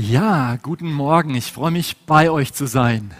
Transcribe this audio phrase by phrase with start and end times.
[0.00, 1.34] Ja, guten Morgen.
[1.34, 3.12] Ich freue mich, bei euch zu sein.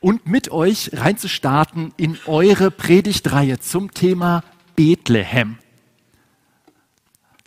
[0.00, 4.42] Und mit euch reinzustarten in eure Predigtreihe zum Thema
[4.74, 5.58] Bethlehem.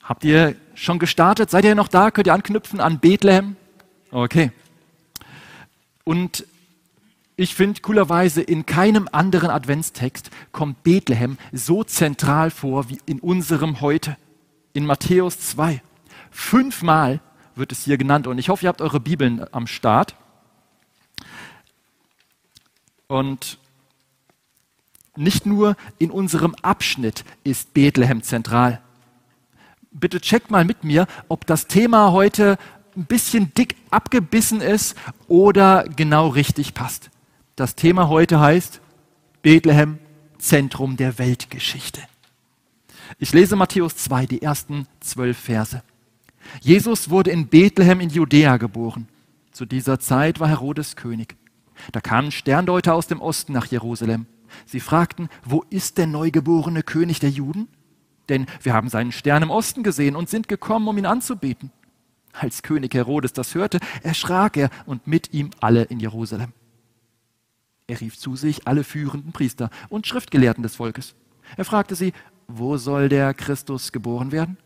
[0.04, 1.50] Habt ihr schon gestartet?
[1.50, 2.12] Seid ihr noch da?
[2.12, 3.56] Könnt ihr anknüpfen an Bethlehem?
[4.12, 4.52] Okay.
[6.04, 6.46] Und
[7.36, 13.82] ich finde coolerweise, in keinem anderen Adventstext kommt Bethlehem so zentral vor wie in unserem
[13.82, 14.18] heute,
[14.74, 15.82] in Matthäus 2.
[16.32, 17.22] Fünfmal
[17.56, 20.16] wird es hier genannt und ich hoffe, ihr habt eure Bibeln am Start.
[23.08, 23.60] Und
[25.16, 28.82] nicht nur in unserem Abschnitt ist Bethlehem zentral.
[29.92, 32.58] Bitte checkt mal mit mir, ob das Thema heute
[32.96, 37.12] ein bisschen dick abgebissen ist oder genau richtig passt.
[37.56, 38.82] Das Thema heute heißt
[39.44, 40.00] Bethlehem,
[40.40, 42.02] Zentrum der Weltgeschichte.
[43.20, 45.84] Ich lese Matthäus 2, die ersten zwölf Verse.
[46.62, 49.08] Jesus wurde in Bethlehem in Judäa geboren.
[49.52, 51.36] Zu dieser Zeit war Herodes König.
[51.92, 54.26] Da kamen Sterndeuter aus dem Osten nach Jerusalem.
[54.66, 57.68] Sie fragten, wo ist der neugeborene König der Juden?
[58.30, 61.72] Denn wir haben seinen Stern im Osten gesehen und sind gekommen, um ihn anzubeten.
[62.32, 66.52] Als König Herodes das hörte, erschrak er und mit ihm alle in Jerusalem.
[67.86, 71.16] Er rief zu sich alle führenden Priester und Schriftgelehrten des Volkes.
[71.58, 72.14] Er fragte sie,
[72.48, 74.58] wo soll der Christus geboren werden?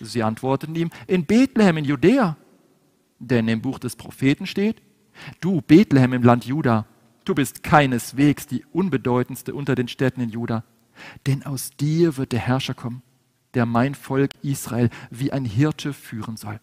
[0.00, 2.36] Sie antworteten ihm, in Bethlehem in Judäa.
[3.18, 4.82] Denn im Buch des Propheten steht,
[5.40, 6.86] du Bethlehem im Land Juda,
[7.24, 10.64] du bist keineswegs die unbedeutendste unter den Städten in Juda,
[11.26, 13.02] denn aus dir wird der Herrscher kommen,
[13.54, 16.58] der mein Volk Israel wie ein Hirte führen soll.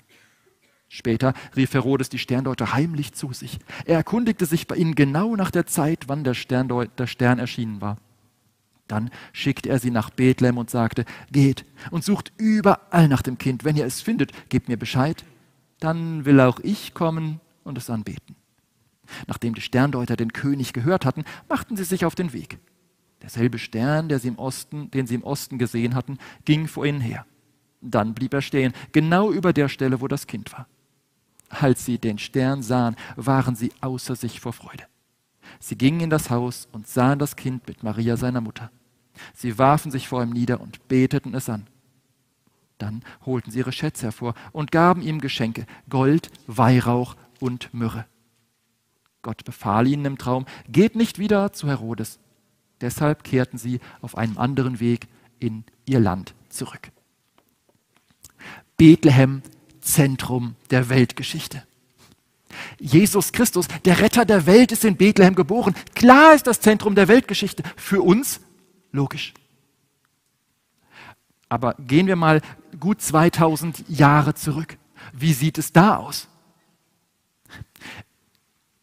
[0.90, 3.60] Später rief Herodes die Sterndeuter heimlich zu sich.
[3.86, 7.80] Er erkundigte sich bei ihnen genau nach der Zeit, wann der, Sterndeut der Stern erschienen
[7.80, 7.98] war.
[8.90, 13.64] Dann schickte er sie nach Bethlehem und sagte, geht und sucht überall nach dem Kind.
[13.64, 15.24] Wenn ihr es findet, gebt mir Bescheid.
[15.80, 18.36] Dann will auch ich kommen und es anbeten.
[19.28, 22.58] Nachdem die Sterndeuter den König gehört hatten, machten sie sich auf den Weg.
[23.22, 27.26] Derselbe Stern, der sie Osten, den sie im Osten gesehen hatten, ging vor ihnen her.
[27.82, 30.68] Dann blieb er stehen, genau über der Stelle, wo das Kind war.
[31.50, 34.86] Als sie den Stern sahen, waren sie außer sich vor Freude.
[35.60, 38.72] Sie gingen in das Haus und sahen das Kind mit Maria seiner Mutter.
[39.34, 41.68] Sie warfen sich vor ihm nieder und beteten es an.
[42.78, 48.06] Dann holten sie ihre Schätze hervor und gaben ihm Geschenke, Gold, Weihrauch und Myrrhe.
[49.22, 52.20] Gott befahl ihnen im Traum, geht nicht wieder zu Herodes.
[52.80, 55.08] Deshalb kehrten sie auf einem anderen Weg
[55.40, 56.92] in ihr Land zurück.
[58.78, 59.42] Bethlehem
[59.82, 61.64] Zentrum der Weltgeschichte.
[62.80, 65.76] Jesus Christus, der Retter der Welt, ist in Bethlehem geboren.
[65.96, 67.64] Klar ist das Zentrum der Weltgeschichte.
[67.76, 68.40] Für uns
[68.92, 69.34] logisch.
[71.48, 72.42] Aber gehen wir mal
[72.80, 74.78] gut 2000 Jahre zurück.
[75.14, 76.28] Wie sieht es da aus?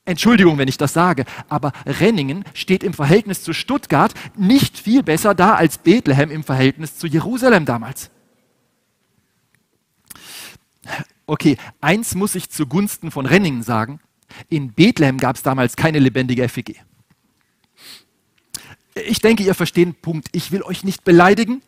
[0.05, 5.35] Entschuldigung, wenn ich das sage, aber Renningen steht im Verhältnis zu Stuttgart nicht viel besser
[5.35, 8.11] da als Bethlehem im Verhältnis zu Jerusalem damals.
[11.27, 13.99] Okay, eins muss ich zugunsten von Renningen sagen.
[14.49, 16.85] In Bethlehem gab es damals keine lebendige FEG.
[19.05, 20.29] Ich denke, ihr versteht den Punkt.
[20.33, 21.63] Ich will euch nicht beleidigen,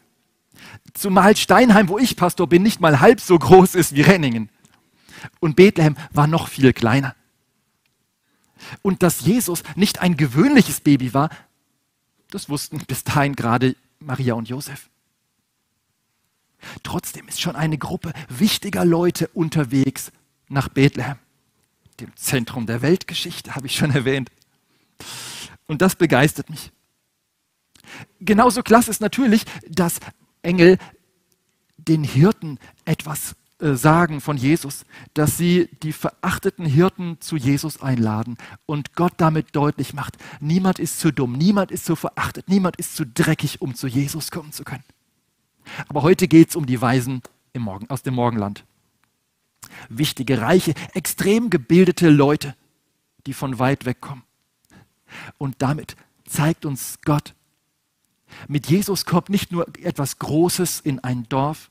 [0.94, 4.49] zumal Steinheim, wo ich Pastor bin, nicht mal halb so groß ist wie Renningen.
[5.41, 7.15] Und Bethlehem war noch viel kleiner.
[8.83, 11.31] Und dass Jesus nicht ein gewöhnliches Baby war,
[12.31, 14.89] das wussten bis dahin gerade Maria und Josef.
[16.83, 20.10] Trotzdem ist schon eine Gruppe wichtiger Leute unterwegs
[20.49, 21.16] nach Bethlehem,
[22.00, 24.31] dem Zentrum der Weltgeschichte, habe ich schon erwähnt.
[25.66, 26.72] Und das begeistert mich.
[28.21, 30.00] Genauso klasse ist natürlich, dass
[30.43, 30.78] Engel
[31.76, 34.84] den Hirten etwas äh, sagen von Jesus,
[35.15, 41.00] dass sie die verachteten Hirten zu Jesus einladen und Gott damit deutlich macht, niemand ist
[41.00, 44.65] zu dumm, niemand ist zu verachtet, niemand ist zu dreckig, um zu Jesus kommen zu
[44.65, 44.84] können.
[45.88, 47.22] Aber heute geht es um die Weisen
[47.56, 48.65] Morgen, aus dem Morgenland.
[49.89, 52.54] Wichtige, reiche, extrem gebildete Leute,
[53.27, 54.22] die von weit weg kommen.
[55.39, 55.97] Und damit
[56.27, 57.34] zeigt uns Gott,
[58.47, 61.71] mit Jesus kommt nicht nur etwas Großes in ein Dorf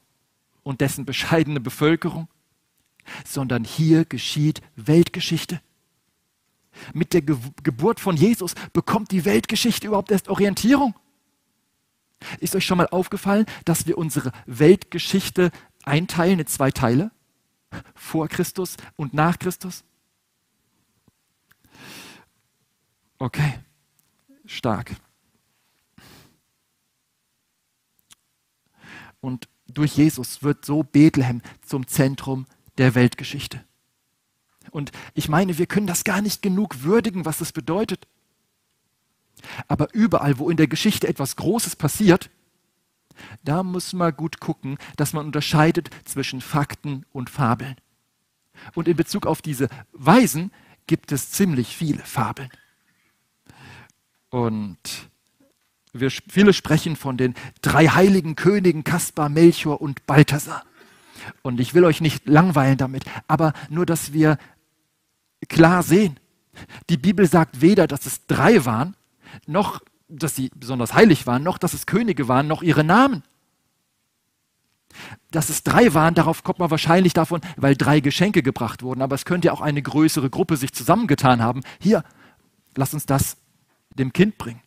[0.64, 2.28] und dessen bescheidene Bevölkerung,
[3.26, 5.62] sondern hier geschieht Weltgeschichte.
[6.94, 10.94] Mit der Ge Geburt von Jesus bekommt die Weltgeschichte überhaupt erst Orientierung.
[12.40, 15.52] Ist euch schon mal aufgefallen, dass wir unsere Weltgeschichte
[15.84, 17.12] einteilen in zwei Teile?
[17.96, 19.84] Vor Christus und nach Christus?
[23.20, 23.60] Okay,
[24.46, 24.96] stark.
[29.28, 32.46] Und Durch Jesus wird so Bethlehem zum Zentrum
[32.78, 33.62] der Weltgeschichte.
[34.72, 38.08] Und ich meine, wir können das gar nicht genug würdigen, was es bedeutet.
[39.68, 42.30] Aber überall, wo in der Geschichte etwas Großes passiert,
[43.44, 47.76] da muss man gut gucken, dass man unterscheidet zwischen Fakten und Fabeln.
[48.76, 50.54] Und in Bezug auf diese Weisen
[50.88, 52.50] gibt es ziemlich viele Fabeln.
[54.30, 55.10] Und
[55.94, 60.64] wir, viele sprechen von den drei heiligen Königen Kaspar, Melchior und Balthasar.
[61.42, 64.38] Und ich will euch nicht langweilen damit, aber nur, dass wir
[65.50, 66.20] klar sehen,
[66.90, 68.96] die Bibel sagt weder, dass es drei waren,
[69.46, 73.24] noch, dass sie besonders heilig waren, noch, dass es Könige waren, noch ihre Namen.
[75.32, 79.02] Dass es drei waren, darauf kommt man wahrscheinlich davon, weil drei Geschenke gebracht wurden.
[79.02, 81.62] Aber es könnte ja auch eine größere Gruppe sich zusammengetan haben.
[81.80, 82.04] Hier,
[82.76, 83.38] lass uns das
[83.94, 84.62] dem Kind bringen.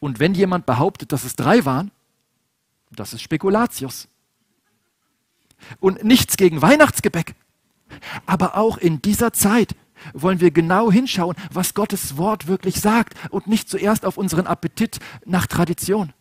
[0.00, 1.90] Und wenn jemand behauptet, dass es drei waren,
[2.90, 4.08] das ist Spekulatius.
[5.80, 7.34] Und nichts gegen Weihnachtsgebäck.
[8.26, 9.74] Aber auch in dieser Zeit
[10.12, 15.00] wollen wir genau hinschauen, was Gottes Wort wirklich sagt und nicht zuerst auf unseren Appetit
[15.24, 16.12] nach Tradition.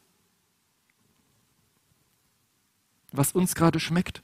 [3.11, 4.23] Was uns gerade schmeckt.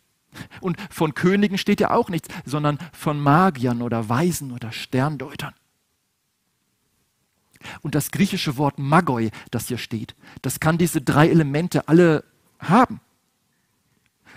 [0.62, 5.54] Und von Königen steht ja auch nichts, sondern von Magiern oder Weisen oder Sterndeutern.
[7.81, 12.24] Und das griechische Wort Magoi, das hier steht, das kann diese drei Elemente alle
[12.60, 13.00] haben.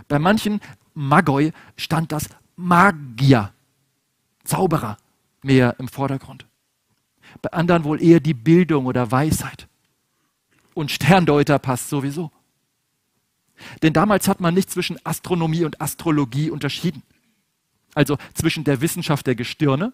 [0.09, 0.61] Bei manchen
[0.95, 3.53] Magoi stand das Magier,
[4.45, 4.97] Zauberer,
[5.43, 6.47] mehr im Vordergrund.
[7.43, 9.69] Bei anderen wohl eher die Bildung oder Weisheit.
[10.75, 12.31] Und Sterndeuter passt sowieso.
[13.83, 17.03] Denn damals hat man nicht zwischen Astronomie und Astrologie unterschieden.
[17.95, 19.93] Also zwischen der Wissenschaft der Gestirne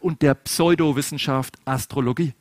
[0.00, 2.34] und der Pseudowissenschaft Astrologie.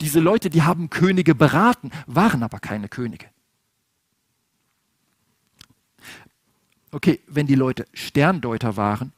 [0.00, 3.26] Diese Leute, die haben Könige beraten, waren aber keine Könige.
[6.90, 9.12] Okay, wenn die Leute Sterndeuter waren,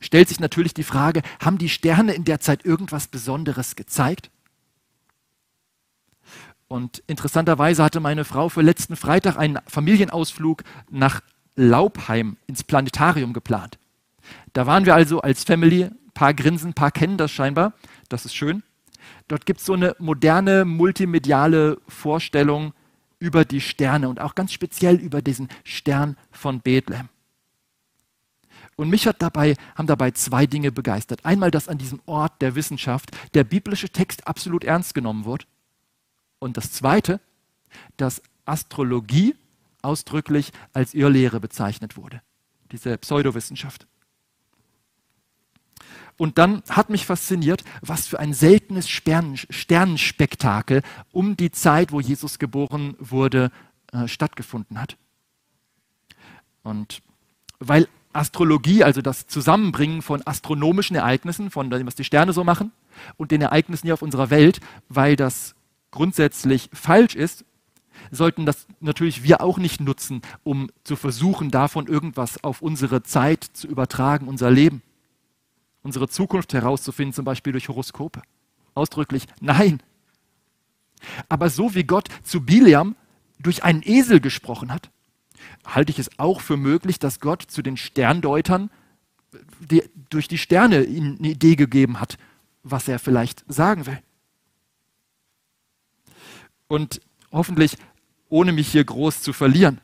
[0.00, 4.30] stellt sich natürlich die Frage, haben die Sterne in der Zeit irgendwas Besonderes gezeigt?
[6.68, 11.20] Und interessanterweise hatte meine Frau für letzten Freitag einen Familienausflug nach
[11.56, 13.78] Laubheim ins Planetarium geplant.
[14.52, 17.72] Da waren wir also als Family, ein paar grinsen, ein paar kennen das scheinbar,
[18.08, 18.62] das ist schön.
[19.28, 22.72] Dort gibt es so eine moderne multimediale Vorstellung
[23.18, 27.08] über die Sterne und auch ganz speziell über diesen Stern von Bethlehem.
[28.76, 31.26] Und mich hat dabei, haben dabei zwei Dinge begeistert.
[31.26, 35.46] Einmal, dass an diesem Ort der Wissenschaft der biblische Text absolut ernst genommen wird.
[36.38, 37.20] Und das Zweite,
[37.98, 39.34] dass Astrologie
[39.82, 42.22] ausdrücklich als Irrlehre bezeichnet wurde.
[42.72, 43.86] Diese Pseudowissenschaft.
[46.20, 50.82] Und dann hat mich fasziniert, was für ein seltenes Stern, Sternenspektakel
[51.12, 53.50] um die Zeit, wo Jesus geboren wurde,
[53.90, 54.98] äh, stattgefunden hat.
[56.62, 57.00] Und
[57.58, 62.70] weil Astrologie, also das Zusammenbringen von astronomischen Ereignissen, von dem, was die Sterne so machen,
[63.16, 65.54] und den Ereignissen hier auf unserer Welt, weil das
[65.90, 67.46] grundsätzlich falsch ist,
[68.10, 73.42] sollten das natürlich wir auch nicht nutzen, um zu versuchen, davon irgendwas auf unsere Zeit
[73.42, 74.82] zu übertragen, unser Leben
[75.82, 78.22] unsere Zukunft herauszufinden, zum Beispiel durch Horoskope.
[78.74, 79.82] Ausdrücklich nein.
[81.28, 82.96] Aber so wie Gott zu Biliam
[83.38, 84.90] durch einen Esel gesprochen hat,
[85.64, 88.70] halte ich es auch für möglich, dass Gott zu den Sterndeutern
[89.60, 92.18] die, durch die Sterne ihnen eine Idee gegeben hat,
[92.62, 93.98] was er vielleicht sagen will.
[96.68, 97.00] Und
[97.32, 97.76] hoffentlich,
[98.28, 99.80] ohne mich hier groß zu verlieren,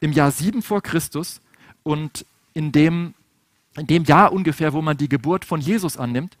[0.00, 1.40] im Jahr 7 vor Christus
[1.82, 2.24] und
[2.54, 3.14] in dem
[3.78, 6.36] in dem Jahr ungefähr, wo man die Geburt von Jesus annimmt,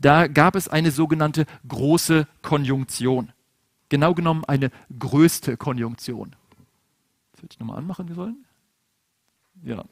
[0.00, 3.32] da gab es eine sogenannte große Konjunktion.
[3.88, 6.34] Genau genommen eine größte Konjunktion.
[7.32, 8.44] Das hätte ich nochmal anmachen sollen.
[9.62, 9.84] Ja.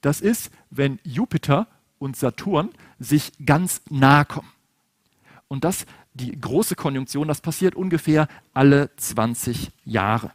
[0.00, 1.66] Das ist, wenn Jupiter
[1.98, 4.48] und Saturn sich ganz nahe kommen.
[5.48, 5.84] Und das,
[6.14, 10.32] die große Konjunktion, das passiert ungefähr alle 20 Jahre.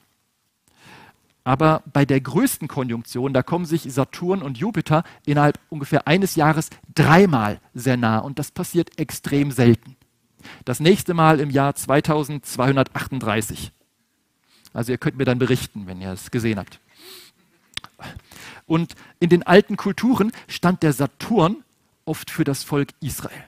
[1.46, 6.72] Aber bei der größten Konjunktion, da kommen sich Saturn und Jupiter innerhalb ungefähr eines Jahres
[6.96, 9.96] dreimal sehr nah und das passiert extrem selten.
[10.66, 13.72] Das nächste Mal im Jahr 2238.
[14.74, 16.80] Also ihr könnt mir dann berichten, wenn ihr es gesehen habt.
[18.66, 21.64] Und in den alten Kulturen stand der Saturn
[22.06, 23.44] oft für das Volk Israel.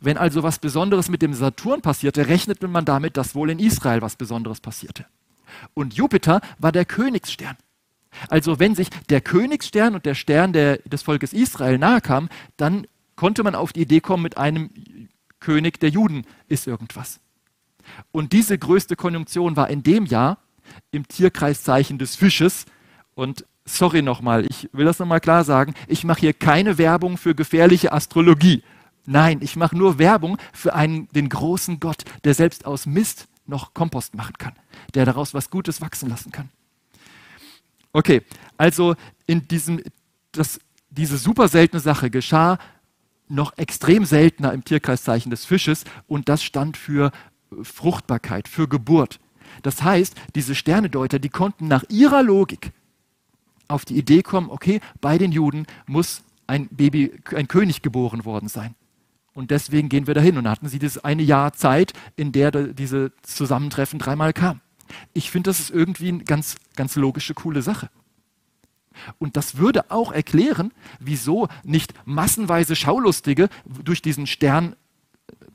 [0.00, 4.00] Wenn also was Besonderes mit dem Saturn passierte, rechnete man damit, dass wohl in Israel
[4.00, 5.04] was Besonderes passierte.
[5.74, 7.56] Und Jupiter war der Königsstern.
[8.28, 12.86] Also wenn sich der Königsstern und der Stern der, des Volkes Israel nahe kamen, dann
[13.16, 14.70] konnte man auf die Idee kommen, mit einem
[15.38, 17.20] König der Juden ist irgendwas.
[18.12, 20.38] Und diese größte Konjunktion war in dem Jahr
[20.90, 22.66] im Tierkreiszeichen des Fisches.
[23.14, 27.34] Und sorry nochmal, ich will das nochmal klar sagen, ich mache hier keine Werbung für
[27.34, 28.62] gefährliche Astrologie.
[29.06, 33.74] Nein, ich mache nur Werbung für einen, den großen Gott, der selbst aus Mist noch
[33.74, 34.54] Kompost machen kann,
[34.94, 36.48] der daraus was Gutes wachsen lassen kann.
[37.92, 38.22] Okay,
[38.56, 38.94] also
[39.26, 39.82] in diesem,
[40.32, 42.58] das, diese super seltene Sache geschah
[43.28, 47.12] noch extrem seltener im Tierkreiszeichen des Fisches und das stand für
[47.62, 49.20] Fruchtbarkeit, für Geburt.
[49.62, 52.72] Das heißt, diese Sternedeuter, die konnten nach ihrer Logik
[53.68, 58.48] auf die Idee kommen, okay, bei den Juden muss ein Baby, ein König geboren worden
[58.48, 58.74] sein.
[59.34, 60.36] Und deswegen gehen wir dahin.
[60.36, 64.60] Und hatten sie das eine Jahr Zeit, in der diese Zusammentreffen dreimal kam.
[65.12, 67.90] Ich finde, das ist irgendwie eine ganz, ganz logische, coole Sache.
[69.18, 74.76] Und das würde auch erklären, wieso nicht massenweise Schaulustige durch diesen Stern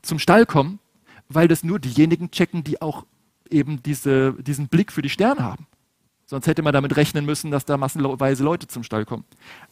[0.02, 0.78] zum Stall kommen,
[1.28, 3.04] weil das nur diejenigen checken, die auch
[3.50, 5.66] eben diese, diesen Blick für die Sterne haben.
[6.24, 9.24] Sonst hätte man damit rechnen müssen, dass da massenweise Leute zum Stall kommen.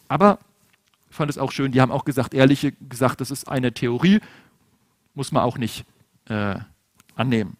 [0.07, 0.39] Aber
[1.15, 4.19] fand es auch schön, die haben auch gesagt, ehrlich gesagt, das ist eine Theorie,
[5.13, 5.85] muss man auch nicht
[6.29, 6.55] äh,
[7.15, 7.57] annehmen.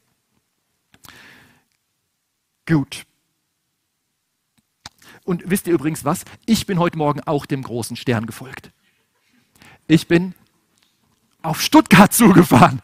[2.67, 3.05] Gut.
[5.23, 6.25] Und wisst ihr übrigens was?
[6.45, 8.71] Ich bin heute Morgen auch dem großen Stern gefolgt.
[9.87, 10.35] Ich bin
[11.41, 12.81] auf Stuttgart zugefahren.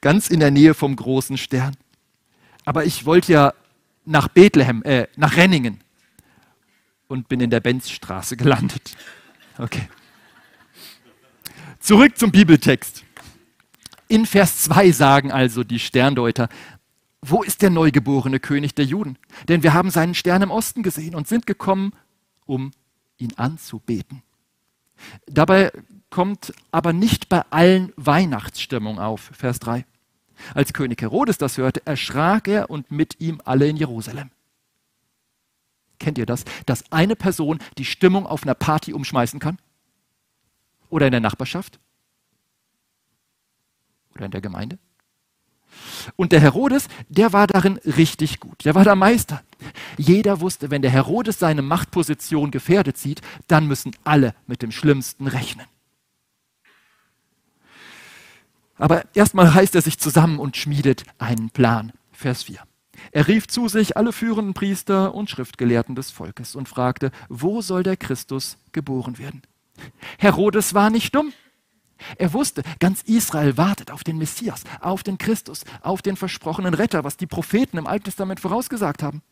[0.00, 1.76] Ganz in der Nähe vom großen Stern.
[2.64, 3.54] Aber ich wollte ja
[4.04, 5.80] nach Bethlehem, äh, nach Renningen
[7.08, 8.96] und bin in der Benzstraße gelandet.
[9.58, 9.88] Okay.
[11.80, 13.04] Zurück zum Bibeltext.
[14.06, 16.48] In Vers 2 sagen also die Sterndeuter,
[17.20, 19.18] wo ist der neugeborene König der Juden?
[19.48, 21.92] Denn wir haben seinen Stern im Osten gesehen und sind gekommen,
[22.46, 22.70] um
[23.16, 24.22] ihn anzubeten.
[25.26, 25.72] Dabei
[26.10, 29.84] kommt aber nicht bei allen Weihnachtsstimmung auf, Vers 3.
[30.54, 34.30] Als König Herodes das hörte, erschrak er und mit ihm alle in Jerusalem.
[35.98, 36.44] Kennt ihr das?
[36.66, 39.58] Dass eine Person die Stimmung auf einer Party umschmeißen kann?
[40.90, 41.78] Oder in der Nachbarschaft?
[44.14, 44.78] Oder in der Gemeinde?
[46.16, 48.64] Und der Herodes, der war darin richtig gut.
[48.64, 49.42] Der war der Meister.
[49.96, 55.26] Jeder wusste, wenn der Herodes seine Machtposition gefährdet sieht, dann müssen alle mit dem Schlimmsten
[55.26, 55.66] rechnen.
[58.76, 61.92] Aber erstmal reißt er sich zusammen und schmiedet einen Plan.
[62.12, 62.67] Vers 4.
[63.12, 67.82] Er rief zu sich alle führenden Priester und Schriftgelehrten des Volkes und fragte, wo soll
[67.82, 69.42] der Christus geboren werden?
[70.18, 71.32] Herodes war nicht dumm.
[72.16, 77.02] Er wusste, ganz Israel wartet auf den Messias, auf den Christus, auf den versprochenen Retter,
[77.04, 79.22] was die Propheten im Alten Testament vorausgesagt haben.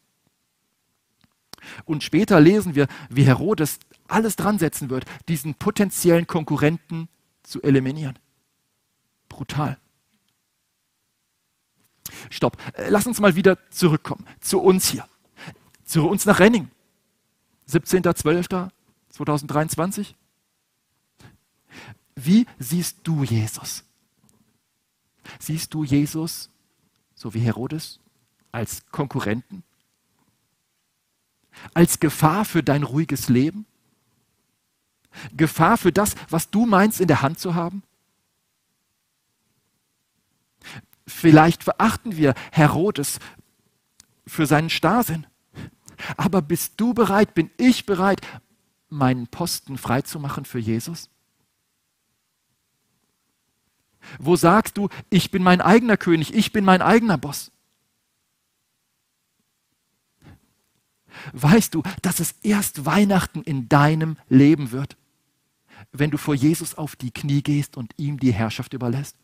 [1.84, 7.08] Und später lesen wir, wie Herodes alles dran setzen wird, diesen potenziellen Konkurrenten
[7.42, 8.18] zu eliminieren.
[9.28, 9.78] Brutal.
[12.30, 12.56] Stopp.
[12.74, 14.26] Äh, lass uns mal wieder zurückkommen.
[14.40, 15.06] Zu uns hier.
[15.84, 16.68] Zu uns nach Renning.
[17.68, 20.14] 17.12.2023.
[22.14, 23.84] Wie siehst du Jesus?
[25.38, 26.48] Siehst du Jesus,
[27.14, 28.00] so wie Herodes,
[28.52, 29.62] als Konkurrenten?
[31.74, 33.66] Als Gefahr für dein ruhiges Leben?
[35.36, 37.82] Gefahr für das, was du meinst in der Hand zu haben?
[41.06, 43.18] Vielleicht verachten wir Herodes
[44.26, 45.26] für seinen Starrsinn.
[46.16, 48.20] Aber bist du bereit, bin ich bereit,
[48.88, 51.08] meinen Posten freizumachen für Jesus?
[54.18, 57.50] Wo sagst du, ich bin mein eigener König, ich bin mein eigener Boss?
[61.32, 64.96] Weißt du, dass es erst Weihnachten in deinem Leben wird,
[65.92, 69.16] wenn du vor Jesus auf die Knie gehst und ihm die Herrschaft überlässt?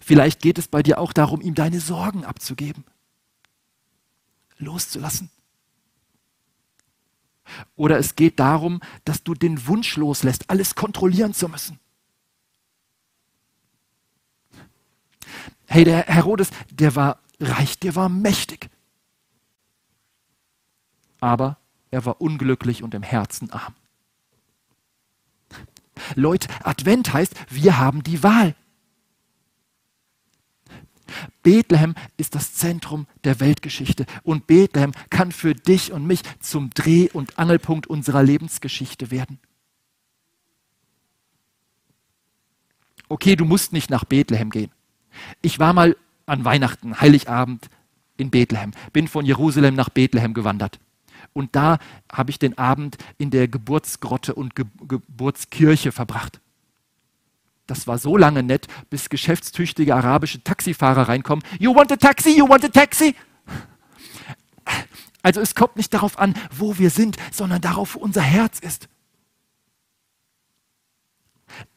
[0.00, 2.84] Vielleicht geht es bei dir auch darum, ihm deine Sorgen abzugeben,
[4.58, 5.30] loszulassen.
[7.76, 11.80] Oder es geht darum, dass du den Wunsch loslässt, alles kontrollieren zu müssen.
[15.66, 18.70] Hey, der Herodes, der war reich, der war mächtig.
[21.20, 21.58] Aber
[21.90, 23.74] er war unglücklich und im Herzen arm.
[26.14, 28.54] Leute, Advent heißt, wir haben die Wahl.
[31.42, 37.10] Bethlehem ist das Zentrum der Weltgeschichte und Bethlehem kann für dich und mich zum Dreh-
[37.12, 39.38] und Angelpunkt unserer Lebensgeschichte werden.
[43.08, 44.70] Okay, du musst nicht nach Bethlehem gehen.
[45.42, 47.68] Ich war mal an Weihnachten, Heiligabend
[48.16, 50.78] in Bethlehem, bin von Jerusalem nach Bethlehem gewandert.
[51.32, 51.78] Und da
[52.10, 56.40] habe ich den Abend in der Geburtsgrotte und Ge Geburtskirche verbracht.
[57.70, 61.44] Das war so lange nett, bis geschäftstüchtige arabische Taxifahrer reinkommen.
[61.60, 62.36] You want a taxi?
[62.36, 63.14] You want a taxi?
[65.22, 68.88] Also es kommt nicht darauf an, wo wir sind, sondern darauf, wo unser Herz ist.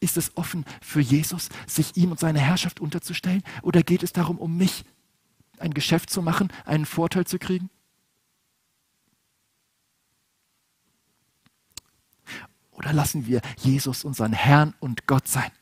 [0.00, 3.44] Ist es offen für Jesus, sich ihm und seine Herrschaft unterzustellen?
[3.62, 4.84] Oder geht es darum, um mich
[5.58, 7.70] ein Geschäft zu machen, einen Vorteil zu kriegen?
[12.72, 15.52] Oder lassen wir Jesus unseren Herrn und Gott sein?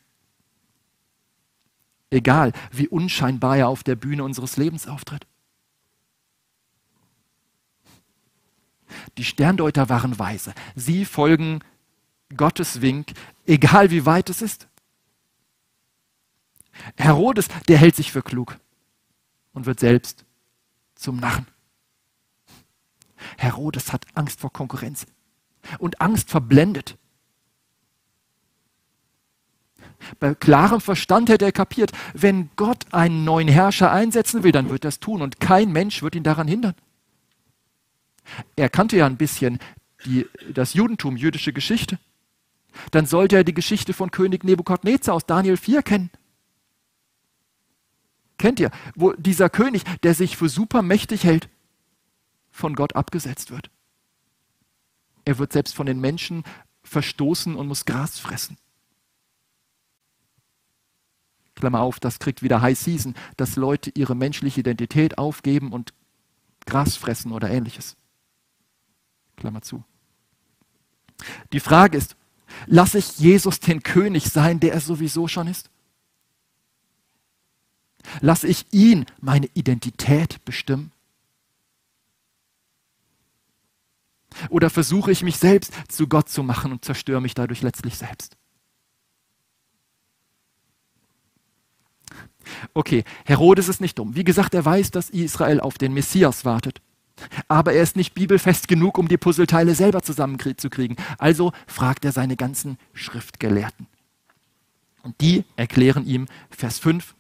[2.13, 5.27] Egal, wie unscheinbar er auf der Bühne unseres Lebens auftritt.
[9.17, 10.53] Die Sterndeuter waren weise.
[10.75, 11.61] Sie folgen
[12.37, 13.13] Gottes Wink,
[13.47, 14.69] egal wie weit es ist.
[16.97, 18.59] Herodes, der hält sich für klug
[19.55, 20.27] und wird selbst
[20.95, 21.47] zum Narren.
[23.39, 25.07] Herodes hat Angst vor Konkurrenz
[25.79, 26.99] und Angst verblendet.
[30.19, 34.85] Bei klarem Verstand hätte er kapiert, wenn Gott einen neuen Herrscher einsetzen will, dann wird
[34.85, 36.75] er es tun und kein Mensch wird ihn daran hindern.
[38.57, 39.59] Er kannte ja ein bisschen
[40.05, 41.99] die, das Judentum, jüdische Geschichte.
[42.91, 46.11] Dann sollte er die Geschichte von König Nebukadnezar aus Daniel 4 kennen.
[48.39, 51.49] Kennt ihr, wo dieser König, der sich für supermächtig hält,
[52.51, 53.71] von Gott abgesetzt wird.
[55.25, 56.45] Er wird selbst von den Menschen
[56.83, 58.57] verstoßen und muss Gras fressen.
[61.63, 65.95] Klammer auf, das kriegt wieder High Season, dass Leute ihre menschliche Identität aufgeben und
[66.67, 67.97] Gras fressen oder ähnliches.
[69.37, 69.85] Klammer zu.
[71.53, 72.17] Die Frage ist,
[72.67, 75.71] lasse ich Jesus den König sein, der er sowieso schon ist?
[78.21, 80.91] Lasse ich ihn meine Identität bestimmen?
[84.49, 88.37] Oder versuche ich mich selbst zu Gott zu machen und zerstöre mich dadurch letztlich selbst?
[92.75, 94.15] Okay, Herodes ist nicht dumm.
[94.15, 96.81] Wie gesagt, er weiß, dass Israel auf den Messias wartet.
[97.49, 100.97] Aber er ist nicht bibelfest genug, um die Puzzleteile selber zusammenzukriegen.
[101.19, 103.87] Also fragt er seine ganzen Schriftgelehrten.
[105.03, 107.15] Und die erklären ihm, Vers 5,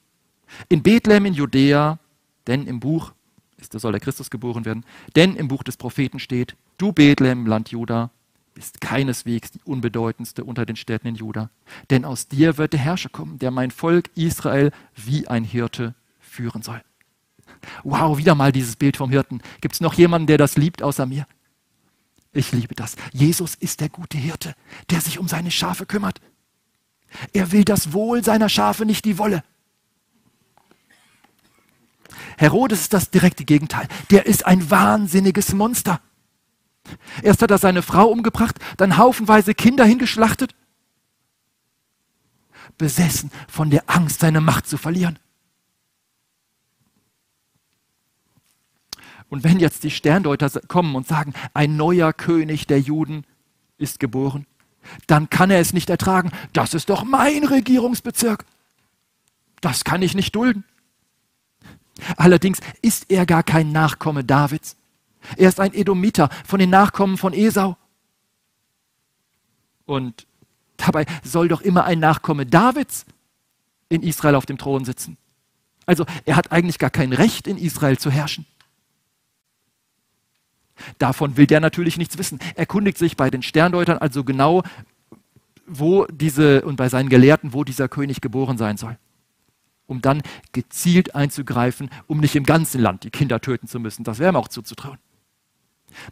[0.69, 1.99] in Bethlehem in Judäa,
[2.47, 3.13] denn im Buch,
[3.59, 4.85] ist, da soll der Christus geboren werden,
[5.17, 8.11] denn im Buch des Propheten steht, du Bethlehem Land Juda,
[8.55, 11.51] bist keineswegs die unbedeutendste unter den Städten in Juda.
[11.91, 16.63] Denn aus dir wird der Herrscher kommen, der mein Volk Israel wie ein Hirte führen
[16.63, 16.83] soll.
[17.85, 19.41] Wow, wieder mal dieses Bild vom Hirten.
[19.61, 21.27] Gibt es noch jemanden, der das liebt außer mir?
[22.33, 22.97] Ich liebe das.
[23.13, 24.55] Jesus ist der gute Hirte,
[24.91, 26.21] der sich um seine Schafe kümmert.
[27.33, 29.45] Er will das Wohl seiner Schafe, nicht die Wolle.
[32.39, 33.87] Herodes ist das direkte Gegenteil.
[34.11, 36.01] Der ist ein wahnsinniges Monster.
[37.23, 40.55] Erst hat er seine Frau umgebracht, dann haufenweise Kinder hingeschlachtet.
[42.79, 45.19] Besessen von der Angst, seine Macht zu verlieren.
[49.29, 53.25] Und wenn jetzt die Sterndeuter kommen und sagen, ein neuer König der Juden
[53.79, 54.47] ist geboren,
[55.07, 56.33] dann kann er es nicht ertragen.
[56.53, 58.45] Das ist doch mein Regierungsbezirk.
[59.61, 60.65] Das kann ich nicht dulden.
[62.17, 64.77] Allerdings ist er gar kein Nachkomme Davids.
[65.37, 67.77] Er ist ein Edomiter von den Nachkommen von Esau.
[69.85, 70.27] Und
[70.77, 73.07] dabei soll doch immer ein Nachkomme Davids
[73.89, 75.17] in Israel auf dem Thron sitzen.
[75.87, 78.47] Also er hat eigentlich gar kein Recht, in Israel zu herrschen.
[80.99, 82.39] Davon will der natürlich nichts wissen.
[82.55, 84.63] Er kundigt sich bei den Sterndeutern also genau,
[85.67, 88.99] wo diese und bei seinen Gelehrten, wo dieser König geboren sein soll.
[89.87, 94.05] Um dann gezielt einzugreifen, um nicht im ganzen Land die Kinder töten zu müssen.
[94.05, 94.99] Das wäre ihm auch zuzutrauen.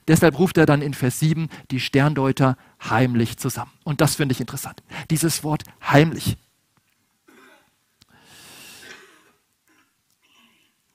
[0.08, 2.56] Deshalb ruft er dann in Vers 7 die Sterndeuter
[2.88, 3.72] heimlich zusammen.
[3.84, 4.82] Und das finde ich interessant.
[5.10, 6.36] Dieses Wort heimlich.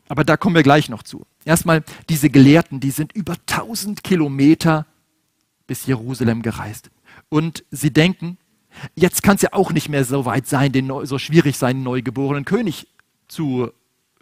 [0.07, 1.25] Aber da kommen wir gleich noch zu.
[1.45, 4.85] Erstmal, diese Gelehrten, die sind über 1000 Kilometer
[5.67, 6.91] bis Jerusalem gereist.
[7.29, 8.37] Und sie denken,
[8.95, 12.45] jetzt kann es ja auch nicht mehr so weit sein, den, so schwierig sein, neugeborenen
[12.45, 12.87] König
[13.27, 13.71] zu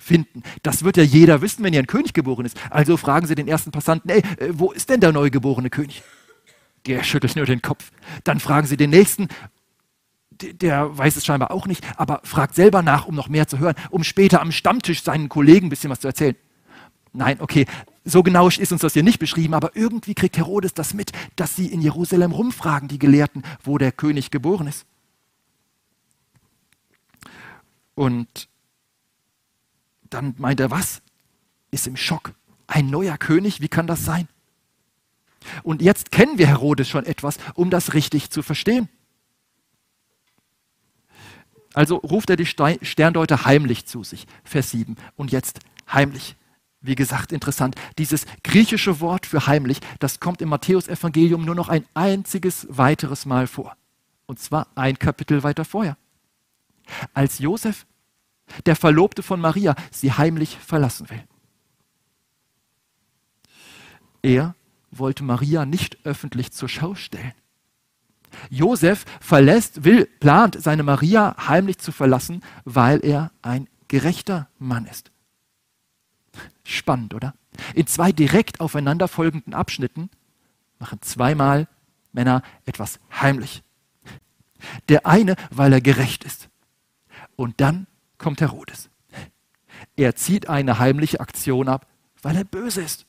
[0.03, 0.43] finden.
[0.61, 2.59] Das wird ja jeder wissen, wenn hier ein König geboren ist.
[2.69, 6.03] Also fragen sie den ersten Passanten, ey, äh, wo ist denn der neugeborene König?
[6.85, 7.91] Der schüttelt nur den Kopf.
[8.23, 9.29] Dann fragen sie den nächsten,
[10.41, 13.75] der weiß es scheinbar auch nicht, aber fragt selber nach, um noch mehr zu hören,
[13.89, 16.35] um später am Stammtisch seinen Kollegen ein bisschen was zu erzählen.
[17.13, 17.65] Nein, okay,
[18.03, 21.55] so genau ist uns das hier nicht beschrieben, aber irgendwie kriegt Herodes das mit, dass
[21.55, 24.85] sie in Jerusalem rumfragen, die Gelehrten, wo der König geboren ist.
[27.95, 28.49] Und
[30.13, 31.01] dann meint er, was?
[31.71, 32.33] Ist im Schock.
[32.67, 34.27] Ein neuer König, wie kann das sein?
[35.63, 38.89] Und jetzt kennen wir Herodes schon etwas, um das richtig zu verstehen.
[41.73, 44.27] Also ruft er die Sterndeuter heimlich zu sich.
[44.43, 44.95] Vers 7.
[45.15, 45.59] Und jetzt
[45.91, 46.35] heimlich.
[46.81, 47.75] Wie gesagt, interessant.
[47.97, 53.47] Dieses griechische Wort für heimlich, das kommt im Matthäusevangelium nur noch ein einziges weiteres Mal
[53.47, 53.75] vor.
[54.25, 55.97] Und zwar ein Kapitel weiter vorher.
[57.13, 57.85] Als Josef,
[58.65, 61.23] der Verlobte von Maria, sie heimlich verlassen will.
[64.21, 64.55] Er
[64.91, 67.33] wollte Maria nicht öffentlich zur Schau stellen.
[68.49, 75.11] Josef verlässt, will, plant, seine Maria heimlich zu verlassen, weil er ein gerechter Mann ist.
[76.63, 77.35] Spannend, oder?
[77.75, 80.09] In zwei direkt aufeinanderfolgenden Abschnitten
[80.79, 81.67] machen zweimal
[82.11, 83.63] Männer etwas heimlich.
[84.89, 86.49] Der eine, weil er gerecht ist.
[87.35, 87.87] Und dann
[88.23, 88.89] kommt Herodes.
[89.95, 91.87] Er zieht eine heimliche Aktion ab,
[92.21, 93.05] weil er böse ist.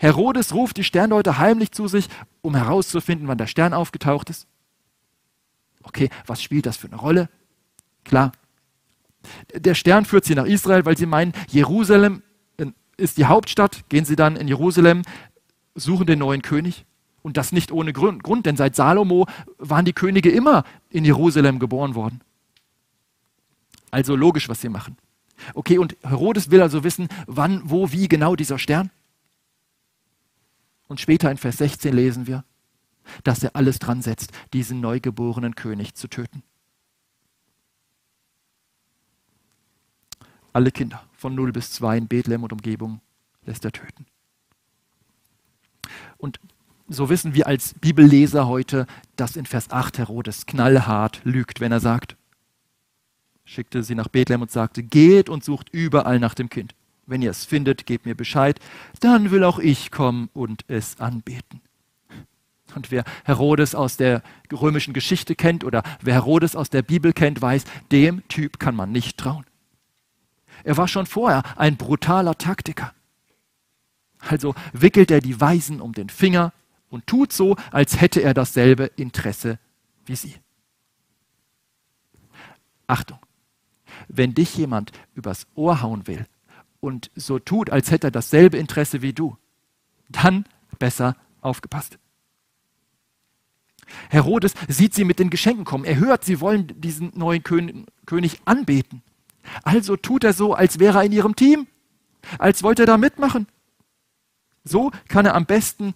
[0.00, 2.08] Herodes ruft die Sterndeuter heimlich zu sich,
[2.40, 4.46] um herauszufinden, wann der Stern aufgetaucht ist.
[5.82, 7.28] Okay, was spielt das für eine Rolle?
[8.04, 8.32] Klar,
[9.54, 12.22] der Stern führt sie nach Israel, weil sie meinen, Jerusalem
[12.56, 13.88] äh, ist die Hauptstadt.
[13.88, 15.02] Gehen sie dann in Jerusalem,
[15.74, 16.86] suchen den neuen König.
[17.22, 21.94] Und das nicht ohne Grund, denn seit Salomo waren die Könige immer in Jerusalem geboren
[21.94, 22.20] worden.
[23.94, 24.96] Also logisch, was sie machen.
[25.54, 28.90] Okay, und Herodes will also wissen, wann, wo, wie genau dieser Stern.
[30.88, 32.42] Und später in Vers 16 lesen wir,
[33.22, 36.42] dass er alles dran setzt, diesen neugeborenen König zu töten.
[40.52, 43.00] Alle Kinder von 0 bis 2 in Bethlehem und Umgebung
[43.46, 44.06] lässt er töten.
[46.16, 46.40] Und
[46.88, 51.80] so wissen wir als Bibelleser heute, dass in Vers 8 Herodes knallhart lügt, wenn er
[51.80, 52.16] sagt,
[53.44, 56.74] schickte sie nach Bethlehem und sagte, geht und sucht überall nach dem Kind.
[57.06, 58.58] Wenn ihr es findet, gebt mir Bescheid,
[59.00, 61.60] dann will auch ich kommen und es anbeten.
[62.74, 67.40] Und wer Herodes aus der römischen Geschichte kennt oder wer Herodes aus der Bibel kennt,
[67.40, 69.44] weiß, dem Typ kann man nicht trauen.
[70.64, 72.92] Er war schon vorher ein brutaler Taktiker.
[74.18, 76.52] Also wickelt er die Weisen um den Finger
[76.88, 79.58] und tut so, als hätte er dasselbe Interesse
[80.06, 80.36] wie sie.
[82.86, 83.18] Achtung,
[84.08, 86.26] wenn dich jemand übers Ohr hauen will
[86.80, 89.36] und so tut, als hätte er dasselbe Interesse wie du,
[90.08, 90.44] dann
[90.78, 91.98] besser aufgepasst.
[94.10, 95.84] Herodes sieht sie mit den Geschenken kommen.
[95.84, 99.02] Er hört, sie wollen diesen neuen König anbeten.
[99.62, 101.66] Also tut er so, als wäre er in ihrem Team,
[102.38, 103.46] als wollte er da mitmachen.
[104.64, 105.92] So kann er am besten,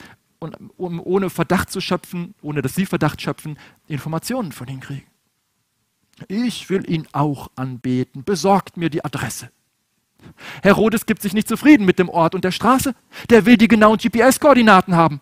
[0.77, 5.07] um ohne Verdacht zu schöpfen, ohne dass sie Verdacht schöpfen, Informationen von ihnen kriegen.
[6.27, 9.51] Ich will ihn auch anbeten, besorgt mir die Adresse.
[10.63, 12.95] Herodes gibt sich nicht zufrieden mit dem Ort und der Straße,
[13.31, 15.21] der will die genauen GPS-Koordinaten haben.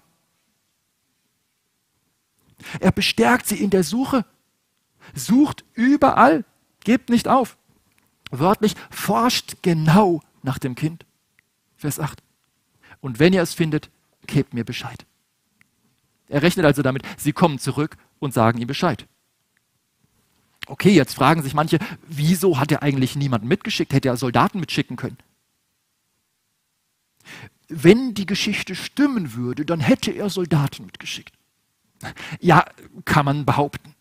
[2.81, 4.25] Er bestärkt sie in der Suche,
[5.15, 6.45] sucht überall,
[6.85, 7.59] gebt nicht auf.
[8.31, 11.05] Wörtlich, forscht genau nach dem Kind.
[11.77, 12.23] Vers 8.
[13.01, 13.91] Und wenn ihr es findet,
[14.27, 15.07] gebt mir Bescheid.
[16.29, 19.07] Er rechnet also damit, sie kommen zurück und sagen ihm Bescheid.
[20.67, 23.93] Okay, jetzt fragen sich manche, wieso hat er eigentlich niemanden mitgeschickt?
[23.93, 25.19] Hätte er Soldaten mitschicken können?
[27.69, 31.35] Wenn die Geschichte stimmen würde, dann hätte er Soldaten mitgeschickt.
[32.41, 32.65] Ja,
[33.05, 33.95] kann man behaupten.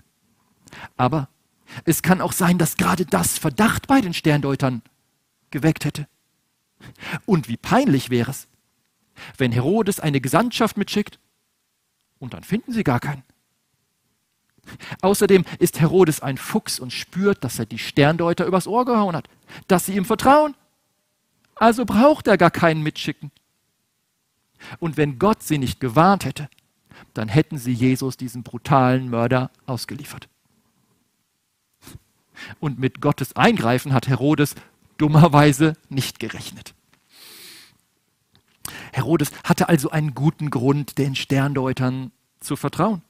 [0.97, 1.30] Aber
[1.86, 4.82] es kann auch sein, dass gerade das Verdacht bei den Sterndeutern
[5.51, 6.08] geweckt hätte.
[7.25, 8.47] Und wie peinlich wäre es,
[9.38, 11.19] wenn Herodes eine Gesandtschaft mitschickt
[12.19, 13.23] und dann finden sie gar keinen.
[15.01, 19.28] Außerdem ist Herodes ein Fuchs und spürt, dass er die Sterndeuter übers Ohr gehauen hat,
[19.67, 20.56] dass sie ihm vertrauen.
[21.56, 23.32] Also braucht er gar keinen mitschicken.
[24.80, 26.49] Und wenn Gott sie nicht gewarnt hätte,
[27.13, 30.28] dann hätten sie Jesus, diesen brutalen Mörder, ausgeliefert.
[32.60, 34.56] Und mit Gottes Eingreifen hat Herodes
[34.97, 36.73] dummerweise nicht gerechnet.
[38.91, 43.01] Herodes hatte also einen guten Grund, den Sterndeutern zu vertrauen.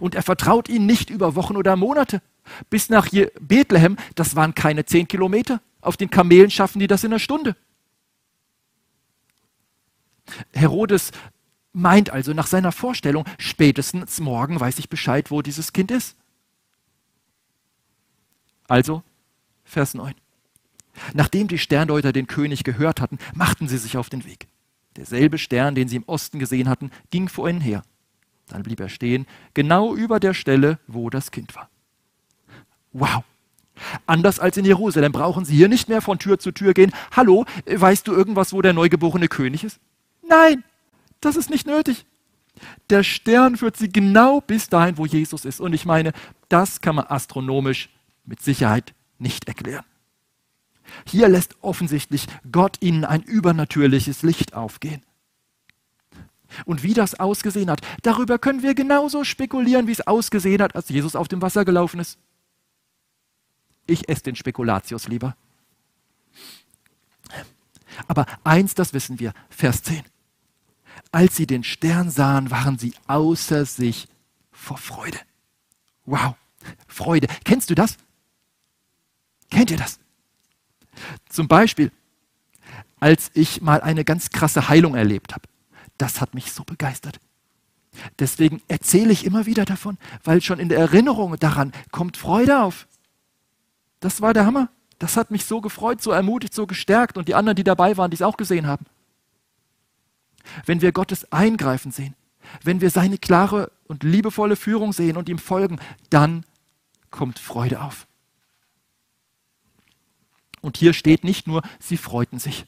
[0.00, 2.22] Und er vertraut ihnen nicht über Wochen oder Monate.
[2.70, 3.08] Bis nach
[3.40, 5.60] Bethlehem, das waren keine zehn Kilometer.
[5.80, 7.56] Auf den Kamelen schaffen die das in einer Stunde.
[10.52, 11.12] Herodes
[11.72, 16.16] meint also nach seiner Vorstellung, spätestens morgen weiß ich Bescheid, wo dieses Kind ist.
[18.66, 19.02] Also,
[19.64, 20.14] Vers 9.
[21.12, 24.48] Nachdem die Sterndeuter den König gehört hatten, machten sie sich auf den Weg.
[24.96, 27.84] Derselbe Stern, den sie im Osten gesehen hatten, ging vor ihnen her.
[28.48, 31.68] Dann blieb er stehen, genau über der Stelle, wo das Kind war.
[32.92, 33.24] Wow!
[34.06, 36.92] Anders als in Jerusalem brauchen sie hier nicht mehr von Tür zu Tür gehen.
[37.12, 39.78] Hallo, weißt du irgendwas, wo der neugeborene König ist?
[40.26, 40.64] Nein,
[41.20, 42.06] das ist nicht nötig.
[42.88, 45.60] Der Stern führt sie genau bis dahin, wo Jesus ist.
[45.60, 46.12] Und ich meine,
[46.48, 47.90] das kann man astronomisch
[48.24, 49.84] mit Sicherheit nicht erklären.
[51.06, 55.02] Hier lässt offensichtlich Gott ihnen ein übernatürliches Licht aufgehen.
[56.64, 60.88] Und wie das ausgesehen hat, darüber können wir genauso spekulieren, wie es ausgesehen hat, als
[60.88, 62.18] Jesus auf dem Wasser gelaufen ist.
[63.86, 65.36] Ich esse den Spekulatius lieber.
[68.08, 70.02] Aber eins, das wissen wir, Vers 10.
[71.12, 74.08] Als sie den Stern sahen, waren sie außer sich
[74.50, 75.18] vor Freude.
[76.04, 76.34] Wow,
[76.86, 77.28] Freude.
[77.44, 77.96] Kennst du das?
[79.50, 79.98] Kennt ihr das?
[81.28, 81.92] Zum Beispiel,
[82.98, 85.48] als ich mal eine ganz krasse Heilung erlebt habe.
[85.98, 87.20] Das hat mich so begeistert.
[88.18, 92.86] Deswegen erzähle ich immer wieder davon, weil schon in der Erinnerung daran kommt Freude auf.
[94.00, 94.68] Das war der Hammer.
[94.98, 98.10] Das hat mich so gefreut, so ermutigt, so gestärkt und die anderen, die dabei waren,
[98.10, 98.86] die es auch gesehen haben.
[100.64, 102.14] Wenn wir Gottes Eingreifen sehen,
[102.62, 105.78] wenn wir seine klare und liebevolle Führung sehen und ihm folgen,
[106.10, 106.44] dann
[107.10, 108.06] kommt Freude auf.
[110.60, 112.66] Und hier steht nicht nur, sie freuten sich.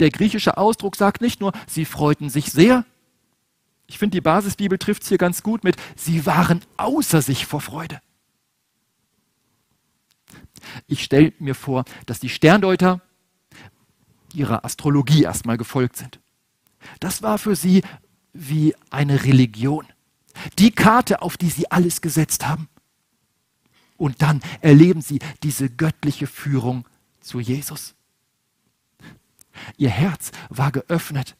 [0.00, 2.84] Der griechische Ausdruck sagt nicht nur, sie freuten sich sehr.
[3.86, 7.60] Ich finde, die Basisbibel trifft es hier ganz gut mit, sie waren außer sich vor
[7.60, 8.00] Freude.
[10.86, 13.00] Ich stelle mir vor, dass die Sterndeuter
[14.32, 16.20] ihrer Astrologie erstmal gefolgt sind.
[17.00, 17.82] Das war für sie
[18.32, 19.86] wie eine Religion.
[20.58, 22.68] Die Karte, auf die sie alles gesetzt haben.
[23.96, 26.88] Und dann erleben sie diese göttliche Führung
[27.20, 27.94] zu Jesus.
[29.76, 31.36] Ihr Herz war geöffnet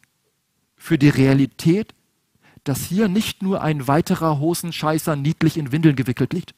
[0.76, 1.94] für die Realität,
[2.64, 6.54] dass hier nicht nur ein weiterer Hosenscheißer niedlich in Windeln gewickelt liegt.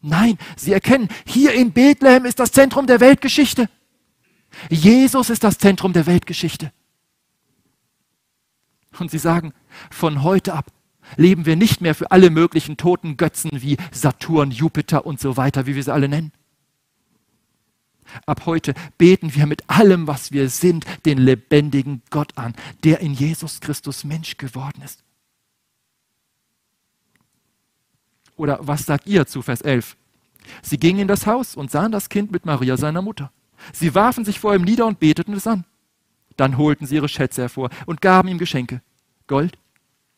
[0.00, 3.70] Nein, sie erkennen, hier in Bethlehem ist das Zentrum der Weltgeschichte.
[4.68, 6.72] Jesus ist das Zentrum der Weltgeschichte.
[8.98, 9.52] Und sie sagen,
[9.90, 10.66] von heute ab
[11.16, 15.66] leben wir nicht mehr für alle möglichen toten Götzen wie Saturn, Jupiter und so weiter,
[15.66, 16.32] wie wir sie alle nennen.
[18.26, 23.14] Ab heute beten wir mit allem, was wir sind, den lebendigen Gott an, der in
[23.14, 25.02] Jesus Christus Mensch geworden ist.
[28.36, 29.96] Oder was sagt ihr zu Vers 11?
[30.62, 33.30] Sie gingen in das Haus und sahen das Kind mit Maria, seiner Mutter.
[33.72, 35.64] Sie warfen sich vor ihm nieder und beteten es an.
[36.36, 38.82] Dann holten sie ihre Schätze hervor und gaben ihm Geschenke:
[39.26, 39.56] Gold,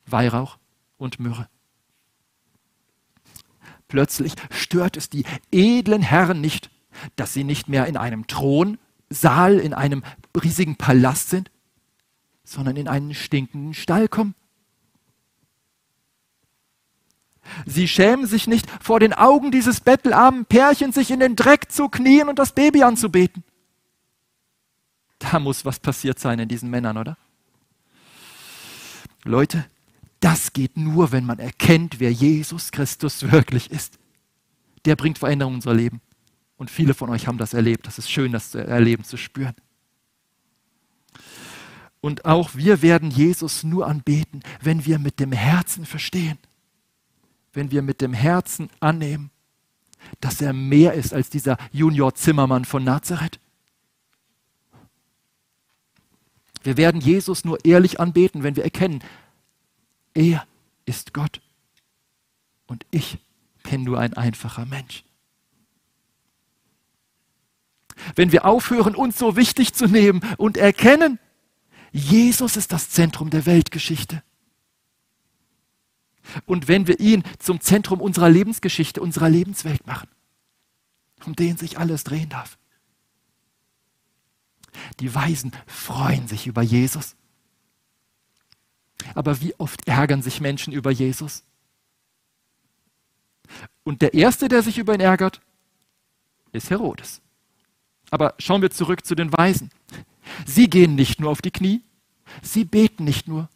[0.06, 0.59] Weihrauch
[0.96, 1.48] und Myrrhe.
[3.88, 6.70] Plötzlich stört es die edlen Herren nicht,
[7.16, 10.02] dass sie nicht mehr in einem Thronsaal, in einem
[10.42, 11.50] riesigen Palast sind,
[12.44, 14.35] sondern in einen stinkenden Stall kommen.
[17.64, 21.88] Sie schämen sich nicht, vor den Augen dieses bettelarmen Pärchens sich in den Dreck zu
[21.88, 23.44] knien und das Baby anzubeten.
[25.18, 27.16] Da muss was passiert sein in diesen Männern, oder?
[29.24, 29.66] Leute,
[30.20, 33.98] das geht nur, wenn man erkennt, wer Jesus Christus wirklich ist.
[34.85, 36.00] Der bringt Veränderung in unser Leben.
[36.56, 37.86] Und viele von euch haben das erlebt.
[37.86, 39.54] Das ist schön, das zu erleben, zu spüren.
[42.00, 46.38] Und auch wir werden Jesus nur anbeten, wenn wir mit dem Herzen verstehen,
[47.52, 49.30] wenn wir mit dem Herzen annehmen,
[50.20, 53.40] dass er mehr ist als dieser Junior Zimmermann von Nazareth.
[56.62, 59.02] Wir werden Jesus nur ehrlich anbeten, wenn wir erkennen,
[60.14, 60.46] er
[60.84, 61.40] ist Gott
[62.66, 63.18] und ich
[63.62, 65.04] bin nur ein einfacher Mensch.
[68.14, 71.18] Wenn wir aufhören, uns so wichtig zu nehmen und erkennen,
[71.92, 74.22] Jesus ist das Zentrum der Weltgeschichte.
[76.44, 80.09] Und wenn wir ihn zum Zentrum unserer Lebensgeschichte, unserer Lebenswelt machen,
[81.24, 82.59] um den sich alles drehen darf.
[85.00, 87.16] Die Weisen freuen sich über Jesus.
[89.14, 91.44] Aber wie oft ärgern sich Menschen über Jesus?
[93.85, 95.40] Und der Erste, der sich über ihn ärgert,
[96.52, 97.22] ist Herodes.
[98.16, 99.70] Aber schauen wir zurück zu den Weisen.
[100.46, 101.83] Sie gehen nicht nur auf die Knie,
[102.40, 103.50] sie beten nicht nur,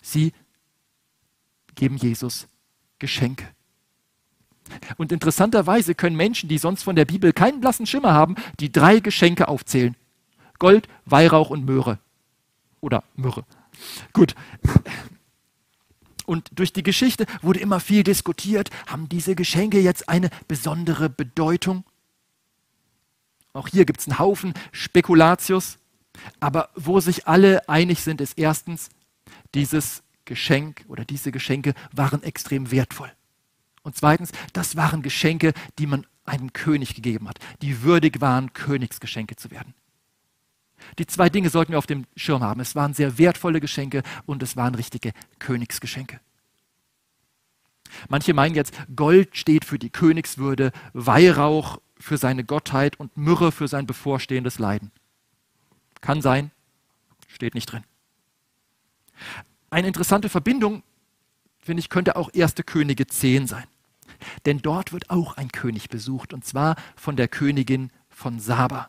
[0.00, 0.32] sie
[1.74, 2.46] geben Jesus
[3.00, 3.48] Geschenke.
[4.98, 9.00] Und interessanterweise können Menschen, die sonst von der Bibel keinen blassen Schimmer haben, die drei
[9.00, 9.96] Geschenke aufzählen.
[10.60, 11.98] Gold, Weihrauch und Möhre.
[12.80, 13.44] Oder Myrrhe.
[14.12, 14.36] Gut.
[16.24, 18.70] Und durch die Geschichte wurde immer viel diskutiert.
[18.86, 21.82] Haben diese Geschenke jetzt eine besondere Bedeutung?
[23.56, 25.78] Auch hier gibt es einen Haufen Spekulatius.
[26.40, 28.90] Aber wo sich alle einig sind, ist erstens,
[29.54, 33.12] dieses Geschenk oder diese Geschenke waren extrem wertvoll.
[33.82, 39.36] Und zweitens, das waren Geschenke, die man einem König gegeben hat, die würdig waren, Königsgeschenke
[39.36, 39.74] zu werden.
[40.98, 42.60] Die zwei Dinge sollten wir auf dem Schirm haben.
[42.60, 46.20] Es waren sehr wertvolle Geschenke und es waren richtige Königsgeschenke.
[48.08, 53.68] Manche meinen jetzt, Gold steht für die Königswürde, Weihrauch für seine Gottheit und Myrrhe für
[53.68, 54.90] sein bevorstehendes Leiden.
[56.00, 56.50] Kann sein,
[57.28, 57.84] steht nicht drin.
[59.70, 60.82] Eine interessante Verbindung,
[61.58, 62.54] finde ich, könnte auch 1.
[62.66, 63.64] Könige 10 sein.
[64.44, 68.88] Denn dort wird auch ein König besucht, und zwar von der Königin von Saba.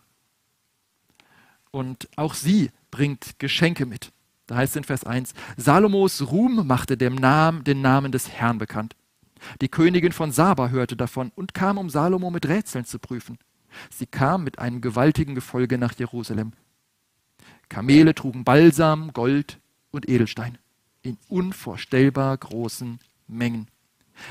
[1.72, 4.12] Und auch sie bringt Geschenke mit.
[4.46, 8.58] Da heißt es in Vers 1, Salomos Ruhm machte dem Namen, den Namen des Herrn
[8.58, 8.96] bekannt.
[9.62, 13.38] Die Königin von Saba hörte davon und kam, um Salomo mit Rätseln zu prüfen.
[13.90, 16.54] Sie kam mit einem gewaltigen Gefolge nach Jerusalem.
[17.70, 19.60] Kamele trugen Balsam, Gold
[19.92, 20.58] und Edelstein
[21.02, 23.68] in unvorstellbar großen Mengen.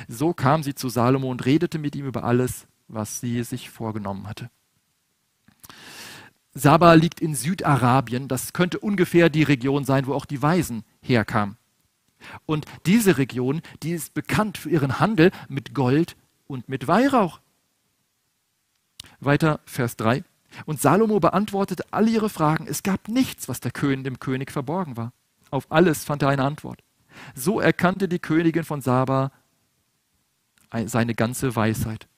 [0.08, 4.26] So kam sie zu Salomo und redete mit ihm über alles, was sie sich vorgenommen
[4.26, 4.50] hatte.
[6.54, 8.28] Saba liegt in Südarabien.
[8.28, 11.56] Das könnte ungefähr die Region sein, wo auch die Weisen herkamen.
[12.46, 17.40] Und diese Region, die ist bekannt für ihren Handel mit Gold und mit Weihrauch.
[19.20, 20.24] Weiter Vers 3.
[20.64, 22.66] Und Salomo beantwortete alle ihre Fragen.
[22.66, 25.12] Es gab nichts, was der König dem König verborgen war.
[25.50, 26.82] Auf alles fand er eine Antwort.
[27.34, 29.32] So erkannte die Königin von Saba
[30.84, 32.08] seine ganze Weisheit.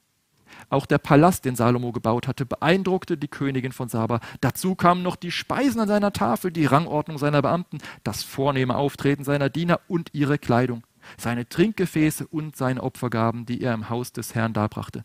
[0.71, 4.21] Auch der Palast, den Salomo gebaut hatte, beeindruckte die Königin von Saba.
[4.41, 9.25] Dazu kamen noch die Speisen an seiner Tafel, die Rangordnung seiner Beamten, das vornehme Auftreten
[9.25, 14.35] seiner Diener und ihre Kleidung, seine Trinkgefäße und seine Opfergaben, die er im Haus des
[14.35, 15.05] Herrn darbrachte.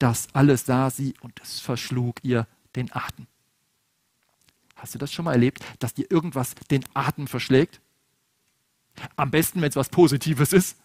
[0.00, 3.26] Das alles sah sie und es verschlug ihr den Atem.
[4.74, 7.80] Hast du das schon mal erlebt, dass dir irgendwas den Atem verschlägt?
[9.14, 10.78] Am besten, wenn es was Positives ist.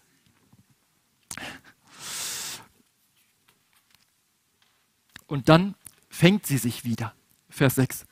[5.26, 5.74] Und dann
[6.08, 7.12] fängt sie sich wieder.
[7.48, 8.04] Vers 6.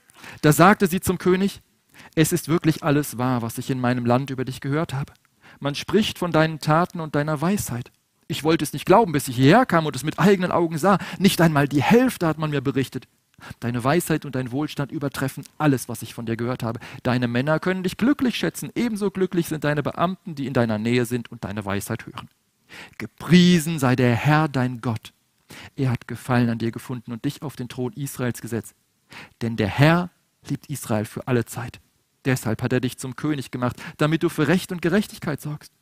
[0.43, 1.61] Da sagte sie zum König,
[2.15, 5.13] es ist wirklich alles wahr, was ich in meinem Land über dich gehört habe.
[5.61, 7.93] Man spricht von deinen Taten und deiner Weisheit.
[8.27, 10.99] Ich wollte es nicht glauben, bis ich hierher kam und es mit eigenen Augen sah.
[11.19, 13.07] Nicht einmal die Hälfte hat man mir berichtet.
[13.61, 16.81] Deine Weisheit und dein Wohlstand übertreffen alles, was ich von dir gehört habe.
[17.03, 18.71] Deine Männer können dich glücklich schätzen.
[18.75, 22.29] Ebenso glücklich sind deine Beamten, die in deiner Nähe sind und deine Weisheit hören.
[22.99, 25.13] Gepriesen sei der Herr, dein Gott,
[25.77, 28.75] er hat Gefallen an dir gefunden und dich auf den Thron Israels gesetzt.
[29.43, 30.11] Denn der Herr
[30.49, 31.81] liebt Israel für alle Zeit.
[32.25, 35.73] Deshalb hat er dich zum König gemacht, damit du für Recht und Gerechtigkeit sorgst.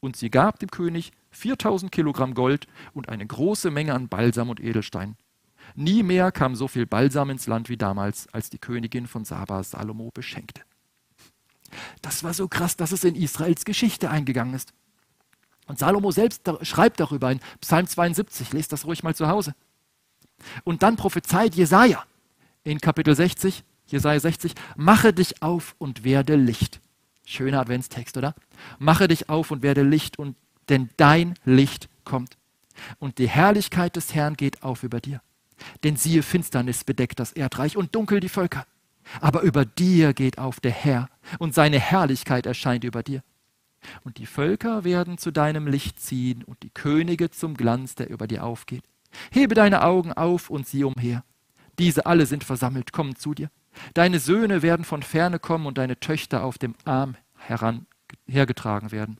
[0.00, 4.60] Und sie gab dem König 4000 Kilogramm Gold und eine große Menge an Balsam und
[4.60, 5.16] Edelstein.
[5.74, 9.62] Nie mehr kam so viel Balsam ins Land wie damals, als die Königin von Saba
[9.62, 10.62] Salomo beschenkte.
[12.02, 14.72] Das war so krass, dass es in Israels Geschichte eingegangen ist.
[15.70, 19.54] Und Salomo selbst schreibt darüber in Psalm 72, lest das ruhig mal zu Hause.
[20.64, 22.02] Und dann prophezeit Jesaja
[22.64, 26.80] in Kapitel 60, Jesaja 60, mache dich auf und werde Licht.
[27.24, 28.34] Schöner Adventstext, oder?
[28.80, 30.34] Mache dich auf und werde Licht, und,
[30.68, 32.36] denn dein Licht kommt.
[32.98, 35.22] Und die Herrlichkeit des Herrn geht auf über dir.
[35.84, 38.66] Denn siehe, Finsternis bedeckt das Erdreich und dunkel die Völker.
[39.20, 43.22] Aber über dir geht auf der Herr, und seine Herrlichkeit erscheint über dir.
[44.02, 48.26] Und die Völker werden zu deinem Licht ziehen und die Könige zum Glanz, der über
[48.26, 48.84] dir aufgeht.
[49.30, 51.24] Hebe deine Augen auf und sieh umher.
[51.78, 53.50] Diese alle sind versammelt, kommen zu dir.
[53.94, 57.86] Deine Söhne werden von ferne kommen und deine Töchter auf dem Arm heran,
[58.26, 59.18] hergetragen werden.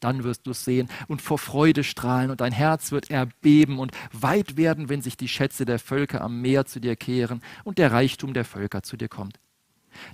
[0.00, 3.92] Dann wirst du es sehen und vor Freude strahlen und dein Herz wird erbeben und
[4.12, 7.90] weit werden, wenn sich die Schätze der Völker am Meer zu dir kehren und der
[7.90, 9.40] Reichtum der Völker zu dir kommt.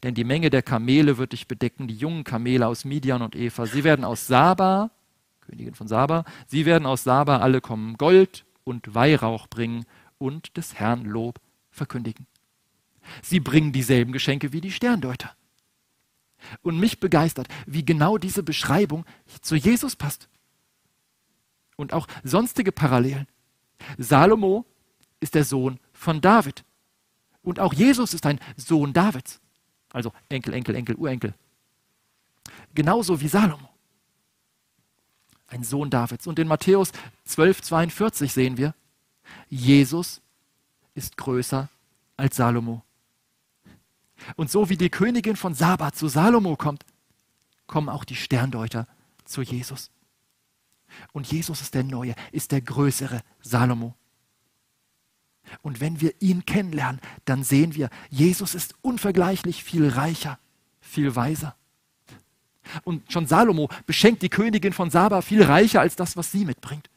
[0.03, 3.67] Denn die Menge der Kamele wird dich bedecken, die jungen Kamele aus Midian und Eva.
[3.67, 4.91] Sie werden aus Saba,
[5.43, 9.85] Königin von Saba, sie werden aus Saba alle kommen, Gold und Weihrauch bringen
[10.19, 12.27] und des Herrn Lob verkündigen.
[13.23, 15.35] Sie bringen dieselben Geschenke wie die Sterndeuter.
[16.63, 19.05] Und mich begeistert, wie genau diese Beschreibung
[19.41, 20.29] zu Jesus passt.
[21.77, 23.27] Und auch sonstige Parallelen.
[23.99, 24.65] Salomo
[25.21, 26.65] ist der Sohn von David.
[27.43, 29.41] Und auch Jesus ist ein Sohn Davids.
[29.95, 31.35] Also Enkel, Enkel, Enkel, Urenkel.
[32.75, 33.71] Genauso wie Salomo.
[35.47, 36.27] Ein Sohn Davids.
[36.27, 36.91] Und in Matthäus
[37.25, 38.75] 12, 42 sehen wir,
[39.49, 40.21] Jesus
[40.95, 41.69] ist größer
[42.17, 42.83] als Salomo.
[44.35, 46.85] Und so wie die Königin von Saba zu Salomo kommt,
[47.69, 48.89] kommen auch die Sterndeuter
[49.25, 49.93] zu Jesus.
[51.13, 53.95] Und Jesus ist der Neue, ist der größere Salomo.
[55.63, 60.39] Und wenn wir ihn kennenlernen, dann sehen wir, Jesus ist unvergleichlich viel reicher,
[60.81, 61.55] viel weiser.
[62.83, 66.89] Und schon Salomo beschenkt die Königin von Saba viel reicher als das, was sie mitbringt.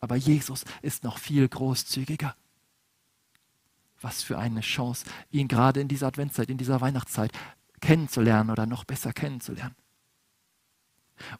[0.00, 2.34] Aber Jesus ist noch viel großzügiger.
[4.00, 7.32] Was für eine Chance, ihn gerade in dieser Adventszeit, in dieser Weihnachtszeit
[7.80, 9.74] kennenzulernen oder noch besser kennenzulernen.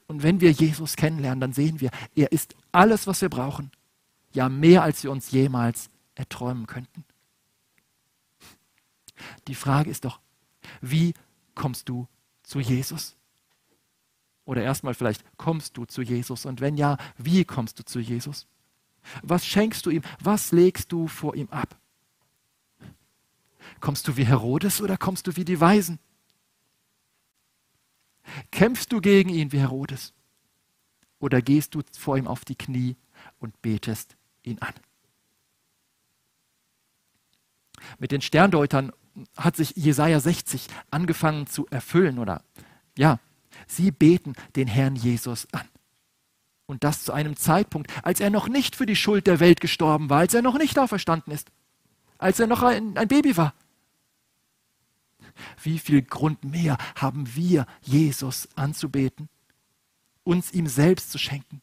[0.07, 3.71] Und wenn wir Jesus kennenlernen, dann sehen wir, er ist alles, was wir brauchen.
[4.33, 7.05] Ja, mehr als wir uns jemals erträumen könnten.
[9.47, 10.21] Die Frage ist doch,
[10.81, 11.15] wie
[11.55, 12.07] kommst du
[12.43, 13.17] zu Jesus?
[14.45, 16.47] Oder erstmal vielleicht, kommst du zu Jesus?
[16.47, 18.47] Und wenn ja, wie kommst du zu Jesus?
[19.23, 20.03] Was schenkst du ihm?
[20.21, 21.77] Was legst du vor ihm ab?
[23.81, 25.99] Kommst du wie Herodes oder kommst du wie die Weisen?
[28.51, 30.13] Kämpfst du gegen ihn wie Herodes?
[31.21, 32.97] Oder gehst du vor ihm auf die Knie
[33.39, 34.75] und betest ihn an?
[37.99, 38.93] Mit den Sterndeutern
[39.37, 42.43] hat sich Jesaja 60 angefangen zu erfüllen oder
[42.97, 43.19] ja,
[43.67, 45.69] sie beten den Herrn Jesus an.
[46.67, 50.11] Und das zu einem Zeitpunkt, als er noch nicht für die Schuld der Welt gestorben
[50.11, 51.51] war, als er noch nicht auferstanden ist,
[52.19, 53.55] als er noch ein, ein Baby war.
[55.63, 59.29] Wie viel Grund mehr haben wir, Jesus anzubeten,
[60.25, 61.63] uns ihm selbst zu schenken,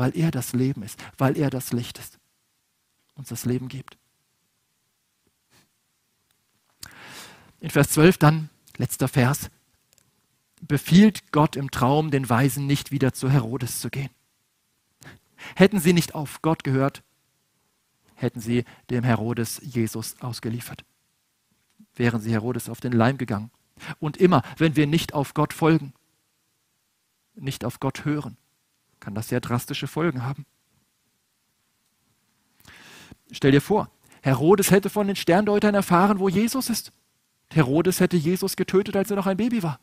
[0.00, 2.18] weil er das Leben ist, weil er das Licht ist,
[3.16, 3.98] uns das Leben gibt.
[7.60, 8.48] In Vers 12 dann,
[8.78, 9.50] letzter Vers,
[10.62, 14.08] befiehlt Gott im Traum den Weisen nicht wieder zu Herodes zu gehen.
[15.54, 17.02] Hätten sie nicht auf Gott gehört,
[18.14, 20.82] hätten sie dem Herodes Jesus ausgeliefert.
[21.94, 23.50] Wären sie Herodes auf den Leim gegangen.
[23.98, 25.92] Und immer, wenn wir nicht auf Gott folgen,
[27.34, 28.38] nicht auf Gott hören,
[29.00, 30.46] kann das sehr drastische Folgen haben.
[33.32, 33.90] Stell dir vor,
[34.22, 36.92] Herodes hätte von den Sterndeutern erfahren, wo Jesus ist.
[37.50, 39.80] Herodes hätte Jesus getötet, als er noch ein Baby war.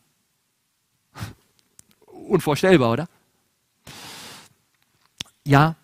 [2.06, 3.08] Unvorstellbar, oder?
[5.44, 5.76] Ja,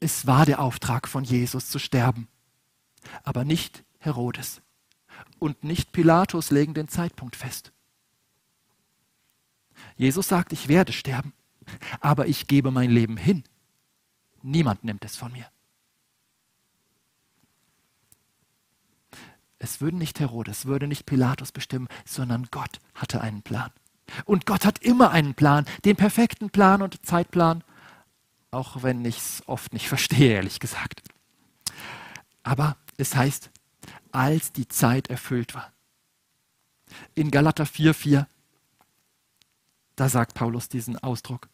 [0.00, 2.28] es war der Auftrag von Jesus zu sterben,
[3.22, 4.60] aber nicht Herodes
[5.38, 7.72] und nicht Pilatus legen den Zeitpunkt fest.
[9.96, 11.32] Jesus sagt, ich werde sterben,
[12.00, 13.44] aber ich gebe mein Leben hin.
[14.42, 15.46] Niemand nimmt es von mir.
[19.58, 23.70] Es würde nicht Herodes, würde nicht Pilatus bestimmen, sondern Gott hatte einen Plan.
[24.26, 27.64] Und Gott hat immer einen Plan, den perfekten Plan und Zeitplan,
[28.50, 31.02] auch wenn ich es oft nicht verstehe, ehrlich gesagt.
[32.42, 33.50] Aber es heißt,
[34.12, 35.72] als die Zeit erfüllt war.
[37.14, 38.26] In Galater 4,4,
[39.96, 41.48] da sagt Paulus diesen Ausdruck.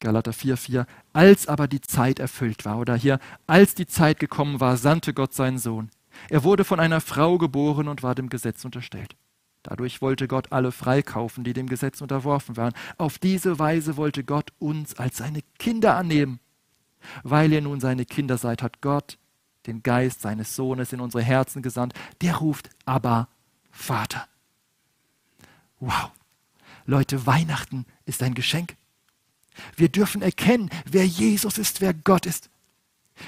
[0.00, 4.76] Galater 4,4, als aber die Zeit erfüllt war, oder hier, als die Zeit gekommen war,
[4.76, 5.90] sandte Gott seinen Sohn
[6.28, 9.16] er wurde von einer Frau geboren und war dem Gesetz unterstellt.
[9.62, 12.74] Dadurch wollte Gott alle freikaufen, die dem Gesetz unterworfen waren.
[12.96, 16.40] Auf diese Weise wollte Gott uns als seine Kinder annehmen.
[17.22, 19.18] Weil ihr nun seine Kinder seid, hat Gott
[19.66, 21.94] den Geist seines Sohnes in unsere Herzen gesandt.
[22.22, 23.28] Der ruft aber
[23.70, 24.26] Vater.
[25.80, 26.10] Wow.
[26.86, 28.76] Leute, Weihnachten ist ein Geschenk.
[29.76, 32.50] Wir dürfen erkennen, wer Jesus ist, wer Gott ist.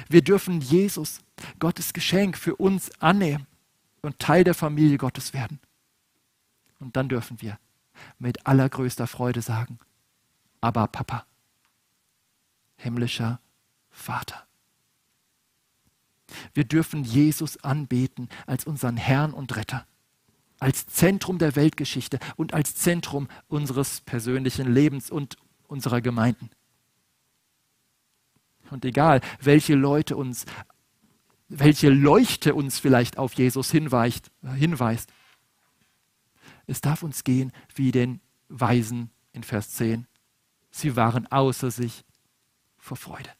[0.09, 1.21] Wir dürfen Jesus,
[1.59, 3.47] Gottes Geschenk für uns annehmen
[4.03, 5.59] und Teil der Familie Gottes werden.
[6.79, 7.59] Und dann dürfen wir
[8.19, 9.79] mit allergrößter Freude sagen,
[10.61, 11.27] aber Papa,
[12.77, 13.41] himmlischer
[13.91, 14.47] Vater.
[16.55, 19.87] Wir dürfen Jesus anbeten als unseren Herrn und Retter,
[20.61, 25.37] als Zentrum der Weltgeschichte und als Zentrum unseres persönlichen Lebens und
[25.71, 26.51] unserer Gemeinden.
[28.71, 30.47] Und egal, welche Leute uns,
[31.49, 35.13] welche Leuchte uns vielleicht auf Jesus hinweist, hinweist,
[36.67, 40.07] es darf uns gehen wie den Weisen in Vers 10.
[40.71, 42.05] Sie waren außer sich
[42.79, 43.31] vor Freude.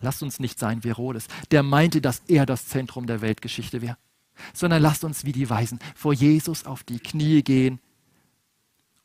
[0.00, 3.96] Lasst uns nicht sein wie Herodes, der meinte, dass er das Zentrum der Weltgeschichte wäre,
[4.52, 7.80] sondern lasst uns wie die Weisen vor Jesus auf die Knie gehen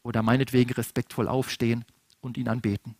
[0.03, 1.85] oder meinetwegen respektvoll aufstehen
[2.21, 2.95] und ihn anbeten.